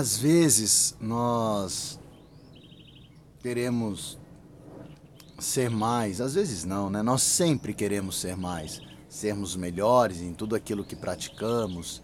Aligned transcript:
Às 0.00 0.16
vezes 0.16 0.96
nós 0.98 2.00
queremos 3.40 4.18
ser 5.38 5.68
mais, 5.68 6.22
às 6.22 6.32
vezes 6.32 6.64
não, 6.64 6.88
né? 6.88 7.02
Nós 7.02 7.22
sempre 7.22 7.74
queremos 7.74 8.18
ser 8.18 8.34
mais, 8.34 8.80
sermos 9.10 9.54
melhores 9.54 10.22
em 10.22 10.32
tudo 10.32 10.56
aquilo 10.56 10.86
que 10.86 10.96
praticamos. 10.96 12.00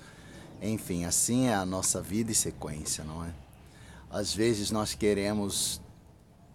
Enfim, 0.61 1.07
assim 1.07 1.47
é 1.47 1.55
a 1.55 1.65
nossa 1.65 2.03
vida 2.03 2.31
e 2.31 2.35
sequência, 2.35 3.03
não 3.03 3.25
é? 3.25 3.33
Às 4.11 4.35
vezes 4.35 4.71
nós 4.71 4.93
queremos 4.93 5.81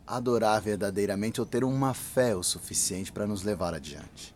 adorar 0.05 0.61
verdadeiramente 0.61 1.41
ou 1.41 1.47
ter 1.47 1.63
uma 1.63 1.95
fé 1.95 2.35
o 2.35 2.43
suficiente 2.43 3.11
para 3.11 3.25
nos 3.25 3.41
levar 3.41 3.73
adiante. 3.73 4.35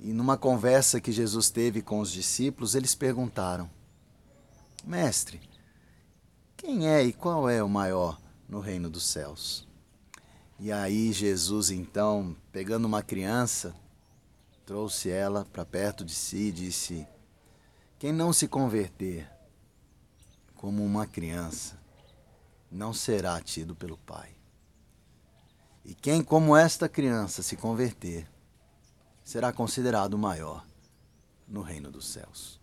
E 0.00 0.10
numa 0.14 0.38
conversa 0.38 1.02
que 1.02 1.12
Jesus 1.12 1.50
teve 1.50 1.82
com 1.82 2.00
os 2.00 2.10
discípulos, 2.10 2.74
eles 2.74 2.94
perguntaram: 2.94 3.68
Mestre, 4.86 5.51
quem 6.62 6.88
é 6.88 7.02
e 7.02 7.12
qual 7.12 7.50
é 7.50 7.60
o 7.60 7.68
maior 7.68 8.20
no 8.48 8.60
reino 8.60 8.88
dos 8.88 9.04
céus? 9.04 9.66
E 10.60 10.70
aí 10.70 11.12
Jesus, 11.12 11.70
então, 11.70 12.36
pegando 12.52 12.84
uma 12.84 13.02
criança, 13.02 13.74
trouxe 14.64 15.10
ela 15.10 15.44
para 15.44 15.64
perto 15.64 16.04
de 16.04 16.14
si 16.14 16.36
e 16.36 16.52
disse: 16.52 17.04
Quem 17.98 18.12
não 18.12 18.32
se 18.32 18.46
converter 18.46 19.28
como 20.54 20.84
uma 20.84 21.04
criança, 21.04 21.76
não 22.70 22.94
será 22.94 23.40
tido 23.40 23.74
pelo 23.74 23.98
Pai. 23.98 24.30
E 25.84 25.96
quem, 25.96 26.22
como 26.22 26.56
esta 26.56 26.88
criança, 26.88 27.42
se 27.42 27.56
converter, 27.56 28.30
será 29.24 29.52
considerado 29.52 30.16
maior 30.16 30.64
no 31.48 31.60
reino 31.60 31.90
dos 31.90 32.06
céus. 32.06 32.61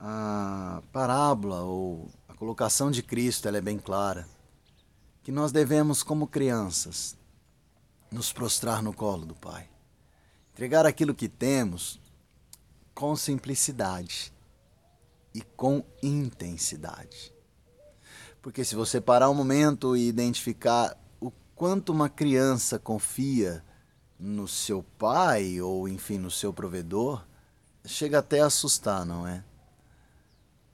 A 0.00 0.82
parábola 0.92 1.62
ou 1.62 2.08
a 2.28 2.34
colocação 2.34 2.90
de 2.90 3.02
Cristo 3.02 3.48
ela 3.48 3.58
é 3.58 3.60
bem 3.60 3.78
clara 3.78 4.28
que 5.22 5.32
nós 5.32 5.52
devemos, 5.52 6.02
como 6.02 6.26
crianças, 6.26 7.16
nos 8.10 8.32
prostrar 8.32 8.82
no 8.82 8.94
colo 8.94 9.26
do 9.26 9.34
Pai. 9.34 9.68
Entregar 10.54 10.86
aquilo 10.86 11.14
que 11.14 11.28
temos 11.28 12.00
com 12.94 13.14
simplicidade 13.14 14.32
e 15.34 15.42
com 15.42 15.84
intensidade. 16.02 17.32
Porque 18.40 18.64
se 18.64 18.74
você 18.74 19.00
parar 19.00 19.28
um 19.28 19.34
momento 19.34 19.96
e 19.96 20.08
identificar 20.08 20.96
o 21.20 21.30
quanto 21.54 21.92
uma 21.92 22.08
criança 22.08 22.78
confia 22.78 23.62
no 24.18 24.48
seu 24.48 24.82
pai 24.98 25.60
ou 25.60 25.88
enfim 25.88 26.18
no 26.18 26.30
seu 26.30 26.52
provedor, 26.52 27.24
chega 27.84 28.20
até 28.20 28.40
a 28.40 28.46
assustar, 28.46 29.04
não 29.04 29.26
é? 29.26 29.44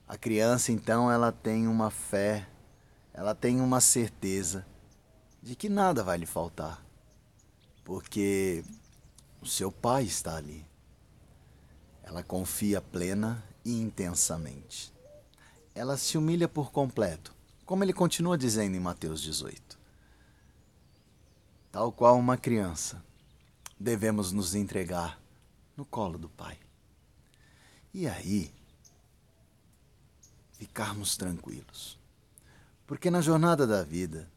A 0.07 0.17
criança 0.17 0.73
então 0.73 1.11
ela 1.11 1.33
tem 1.33 1.67
uma 1.67 1.91
fé 1.91 2.47
ela 3.15 3.33
tem 3.33 3.61
uma 3.61 3.81
certeza 3.81 4.67
de 5.41 5.55
que 5.55 5.69
nada 5.69 6.03
vai 6.03 6.19
lhe 6.19 6.27
faltar, 6.27 6.85
porque 7.85 8.65
o 9.41 9.47
seu 9.47 9.71
pai 9.71 10.03
está 10.03 10.37
ali. 10.37 10.67
Ela 12.03 12.25
confia 12.25 12.83
plena 12.83 13.43
e 13.65 13.81
intensamente. 13.81 14.93
Ela 15.77 15.97
se 15.97 16.19
humilha 16.19 16.49
por 16.49 16.73
completo, 16.73 17.33
como 17.65 17.85
ele 17.85 17.93
continua 17.93 18.37
dizendo 18.37 18.75
em 18.75 18.81
Mateus 18.81 19.23
18. 19.23 19.79
Tal 21.71 21.93
qual 21.93 22.19
uma 22.19 22.37
criança, 22.37 23.03
devemos 23.79 24.33
nos 24.33 24.57
entregar 24.57 25.21
no 25.77 25.85
colo 25.85 26.19
do 26.19 26.29
Pai. 26.29 26.59
E 27.93 28.09
aí, 28.09 28.53
ficarmos 30.65 31.17
tranquilos 31.17 31.99
porque 32.87 33.11
na 33.11 33.21
jornada 33.21 33.67
da 33.67 33.83
vida, 33.83 34.31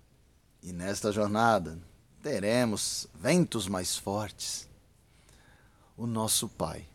e 0.63 0.71
nesta 0.71 1.11
jornada 1.11 1.77
teremos 2.21 3.07
ventos 3.13 3.67
mais 3.67 3.97
fortes, 3.97 4.67
o 5.95 6.07
nosso 6.07 6.47
Pai 6.47 6.87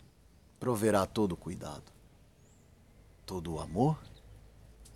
proverá 0.59 1.07
todo 1.07 1.33
o 1.33 1.37
cuidado, 1.37 1.85
todo 3.27 3.55
o 3.55 3.61
amor 3.61 3.99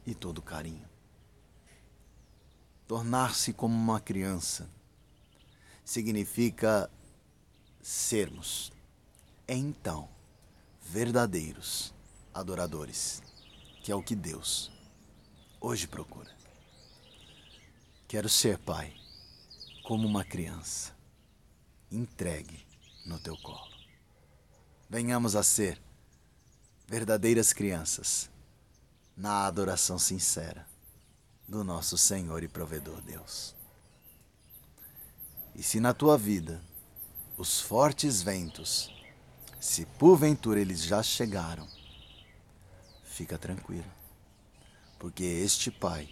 e 0.06 0.14
todo 0.14 0.38
o 0.38 0.42
carinho. 0.42 0.88
Tornar-se 2.86 3.53
como 3.53 3.74
uma 3.74 4.00
criança 4.00 4.68
significa 5.84 6.91
sermos, 7.82 8.72
então, 9.47 10.08
verdadeiros 10.82 11.92
adoradores, 12.32 13.22
que 13.86 13.92
é 13.92 13.94
o 13.94 14.02
que 14.02 14.16
Deus 14.16 14.69
hoje 15.60 15.86
procura. 15.86 16.28
Quero 18.08 18.28
ser 18.28 18.58
pai, 18.58 18.92
como 19.84 20.08
uma 20.08 20.24
criança, 20.24 20.92
entregue 21.88 22.66
no 23.04 23.16
teu 23.20 23.36
colo. 23.36 23.70
Venhamos 24.91 25.36
a 25.36 25.44
ser 25.44 25.80
verdadeiras 26.88 27.52
crianças 27.52 28.28
na 29.16 29.47
adoração 29.47 30.00
sincera 30.00 30.66
do 31.47 31.62
nosso 31.62 31.97
Senhor 31.97 32.42
e 32.42 32.48
Provedor 32.48 33.00
Deus. 33.03 33.54
E 35.54 35.62
se 35.62 35.78
na 35.78 35.94
tua 35.94 36.18
vida 36.18 36.60
os 37.38 37.60
fortes 37.60 38.20
ventos, 38.20 38.92
se 39.60 39.86
porventura 39.86 40.58
eles 40.58 40.82
já 40.82 41.04
chegaram, 41.04 41.68
fica 43.16 43.38
tranquilo, 43.38 43.91
porque 44.99 45.25
este 45.25 45.71
Pai 45.71 46.06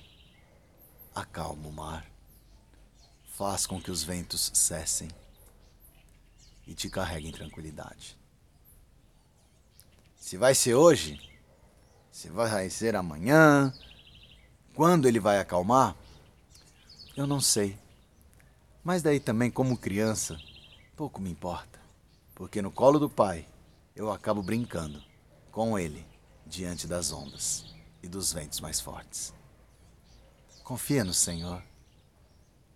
acalma 1.15 1.69
o 1.69 1.73
mar, 1.73 2.07
faz 3.37 3.67
com 3.67 3.79
que 3.79 3.91
os 3.91 4.03
ventos 4.03 4.51
cessem 4.55 5.11
e 6.67 6.75
te 6.75 6.89
carregue 6.89 7.29
em 7.29 7.33
tranquilidade. 7.33 8.17
Se 10.17 10.39
vai 10.39 10.55
ser 10.55 10.77
hoje, 10.77 11.21
se 12.11 12.31
vai 12.31 12.71
ser 12.71 12.97
amanhã, 12.97 13.71
quando 14.75 15.07
ele 15.07 15.21
vai 15.21 15.39
acalmar, 15.39 15.95
eu 17.15 17.27
não 17.27 17.39
sei. 17.39 17.79
Mas 18.83 19.03
daí 19.03 19.21
também, 19.21 19.51
como 19.51 19.77
criança, 19.77 20.41
pouco 20.97 21.21
me 21.21 21.31
importa, 21.31 21.79
porque 22.35 22.63
no 22.63 22.71
colo 22.71 22.99
do 22.99 23.11
pai 23.11 23.47
eu 23.95 24.11
acabo 24.11 24.43
brincando 24.43 25.05
com 25.53 25.79
ele 25.79 26.14
diante 26.47 26.87
das 26.87 27.12
ondas 27.12 27.65
e 28.03 28.09
dos 28.09 28.32
ventos 28.32 28.60
mais 28.60 28.81
fortes. 28.81 29.32
Confia 30.62 31.05
no 31.05 31.15
Senhor, 31.15 31.62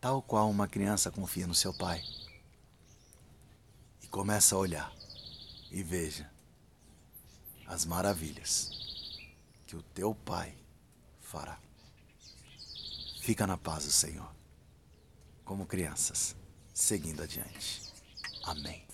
tal 0.00 0.22
qual 0.22 0.50
uma 0.50 0.68
criança 0.68 1.10
confia 1.10 1.46
no 1.46 1.54
seu 1.54 1.72
pai. 1.72 2.02
E 4.02 4.06
começa 4.08 4.54
a 4.54 4.58
olhar 4.58 4.92
e 5.70 5.82
veja 5.82 6.30
as 7.66 7.84
maravilhas 7.84 8.70
que 9.66 9.76
o 9.76 9.82
teu 9.82 10.14
pai 10.14 10.56
fará. 11.20 11.58
Fica 13.20 13.46
na 13.46 13.58
paz 13.58 13.84
do 13.84 13.90
Senhor, 13.90 14.30
como 15.44 15.66
crianças, 15.66 16.34
seguindo 16.72 17.22
adiante. 17.22 17.82
Amém. 18.44 18.86